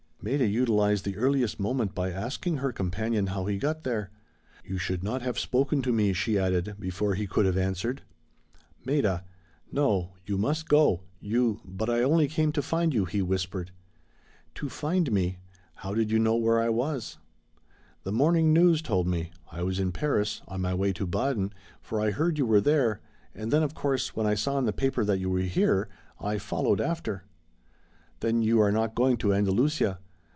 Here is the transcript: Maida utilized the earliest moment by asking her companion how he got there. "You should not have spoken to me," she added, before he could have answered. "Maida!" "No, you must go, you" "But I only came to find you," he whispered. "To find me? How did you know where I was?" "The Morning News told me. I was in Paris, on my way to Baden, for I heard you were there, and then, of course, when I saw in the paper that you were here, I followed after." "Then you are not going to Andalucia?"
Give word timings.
Maida 0.23 0.45
utilized 0.45 1.03
the 1.03 1.17
earliest 1.17 1.59
moment 1.59 1.95
by 1.95 2.11
asking 2.11 2.57
her 2.57 2.71
companion 2.71 3.25
how 3.25 3.47
he 3.47 3.57
got 3.57 3.83
there. 3.83 4.11
"You 4.63 4.77
should 4.77 5.03
not 5.03 5.23
have 5.23 5.39
spoken 5.39 5.81
to 5.81 5.91
me," 5.91 6.13
she 6.13 6.37
added, 6.37 6.75
before 6.79 7.15
he 7.15 7.25
could 7.25 7.47
have 7.47 7.57
answered. 7.57 8.03
"Maida!" 8.85 9.25
"No, 9.71 10.13
you 10.27 10.37
must 10.37 10.69
go, 10.69 11.01
you" 11.19 11.59
"But 11.65 11.89
I 11.89 12.03
only 12.03 12.27
came 12.27 12.51
to 12.51 12.61
find 12.61 12.93
you," 12.93 13.05
he 13.05 13.23
whispered. 13.23 13.71
"To 14.53 14.69
find 14.69 15.11
me? 15.11 15.39
How 15.77 15.95
did 15.95 16.11
you 16.11 16.19
know 16.19 16.35
where 16.35 16.59
I 16.61 16.69
was?" 16.69 17.17
"The 18.03 18.11
Morning 18.11 18.53
News 18.53 18.83
told 18.83 19.07
me. 19.07 19.31
I 19.51 19.63
was 19.63 19.79
in 19.79 19.91
Paris, 19.91 20.43
on 20.47 20.61
my 20.61 20.75
way 20.75 20.93
to 20.93 21.07
Baden, 21.07 21.51
for 21.81 21.99
I 21.99 22.11
heard 22.11 22.37
you 22.37 22.45
were 22.45 22.61
there, 22.61 23.01
and 23.33 23.49
then, 23.51 23.63
of 23.63 23.73
course, 23.73 24.15
when 24.15 24.27
I 24.27 24.35
saw 24.35 24.59
in 24.59 24.65
the 24.65 24.71
paper 24.71 25.03
that 25.03 25.17
you 25.17 25.31
were 25.31 25.39
here, 25.39 25.89
I 26.19 26.37
followed 26.37 26.79
after." 26.79 27.23
"Then 28.19 28.43
you 28.43 28.59
are 28.61 28.71
not 28.71 28.93
going 28.93 29.17
to 29.17 29.33
Andalucia?" 29.33 29.97